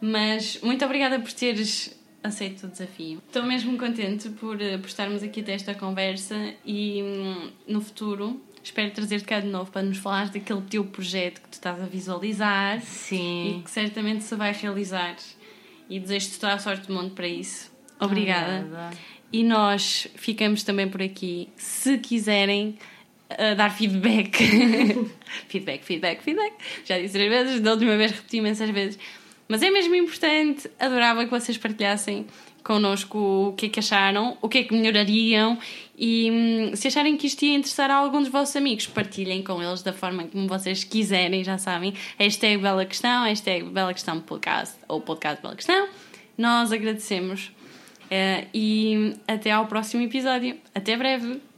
Mas 0.00 0.60
muito 0.62 0.84
obrigada 0.84 1.18
por 1.20 1.32
teres 1.32 1.96
aceito 2.22 2.66
o 2.66 2.68
desafio. 2.68 3.22
Estou 3.26 3.42
mesmo 3.42 3.76
contente 3.78 4.28
por, 4.30 4.60
eh, 4.60 4.78
por 4.78 4.86
estarmos 4.86 5.22
aqui 5.22 5.40
a 5.40 5.44
ter 5.44 5.52
esta 5.52 5.74
conversa 5.74 6.54
e 6.64 7.02
hum, 7.02 7.50
no 7.66 7.80
futuro 7.80 8.40
espero 8.62 8.90
trazer-te 8.90 9.24
cá 9.24 9.40
de 9.40 9.46
novo 9.46 9.70
para 9.70 9.82
nos 9.82 9.98
falares 9.98 10.30
daquele 10.30 10.60
teu 10.62 10.84
projeto 10.84 11.40
que 11.40 11.48
tu 11.48 11.54
estás 11.54 11.80
a 11.80 11.86
visualizar 11.86 12.78
e 12.78 12.82
Sim. 12.82 13.62
que 13.64 13.70
certamente 13.70 14.24
se 14.24 14.34
vai 14.34 14.52
realizar. 14.52 15.16
E 15.88 15.98
desejo-te 15.98 16.38
toda 16.38 16.54
a 16.54 16.58
sorte 16.58 16.86
do 16.86 16.94
mundo 16.94 17.10
para 17.10 17.26
isso. 17.26 17.70
Obrigada. 17.98 18.60
Obrigada. 18.60 18.96
E 19.32 19.42
nós 19.42 20.08
ficamos 20.14 20.62
também 20.62 20.88
por 20.88 21.02
aqui. 21.02 21.48
Se 21.56 21.98
quiserem 21.98 22.78
uh, 23.30 23.56
dar 23.56 23.70
feedback, 23.70 24.36
feedback, 25.48 25.84
feedback, 25.84 26.22
feedback. 26.22 26.54
Já 26.84 26.98
disse 26.98 27.14
três 27.14 27.28
vezes, 27.28 27.60
da 27.60 27.72
última 27.72 27.96
vez 27.96 28.12
repeti 28.12 28.36
imensas 28.38 28.70
vezes. 28.70 28.98
Mas 29.50 29.62
é 29.62 29.70
mesmo 29.70 29.96
importante. 29.96 30.70
Adorava 30.78 31.24
que 31.24 31.30
vocês 31.30 31.58
partilhassem 31.58 32.24
connosco 32.62 33.18
o 33.48 33.52
que 33.54 33.66
é 33.66 33.68
que 33.68 33.80
acharam, 33.80 34.38
o 34.40 34.48
que 34.48 34.58
é 34.58 34.62
que 34.62 34.72
melhorariam 34.72 35.58
e 35.98 36.30
hum, 36.30 36.76
se 36.76 36.86
acharem 36.86 37.16
que 37.16 37.26
isto 37.26 37.44
ia 37.44 37.56
interessar 37.56 37.90
a 37.90 37.96
algum 37.96 38.20
dos 38.20 38.28
vossos 38.28 38.54
amigos, 38.54 38.86
partilhem 38.86 39.42
com 39.42 39.60
eles 39.60 39.82
da 39.82 39.92
forma 39.92 40.24
como 40.24 40.46
vocês 40.46 40.84
quiserem, 40.84 41.42
já 41.42 41.58
sabem. 41.58 41.94
Hashtag 42.16 42.62
Bela 42.62 42.84
Questão, 42.84 43.24
hashtag 43.24 43.64
Bela 43.64 43.92
Questão 43.92 44.20
Podcast 44.20 44.76
ou 44.86 45.00
Podcast 45.00 45.42
Bela 45.42 45.56
Questão. 45.56 45.88
Nós 46.38 46.70
agradecemos 46.70 47.50
eh, 48.08 48.46
e 48.54 49.16
até 49.26 49.50
ao 49.50 49.66
próximo 49.66 50.02
episódio. 50.04 50.56
Até 50.72 50.96
breve! 50.96 51.49